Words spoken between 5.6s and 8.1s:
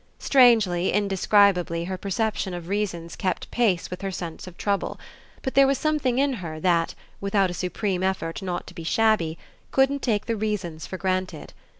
was something in her that, without a supreme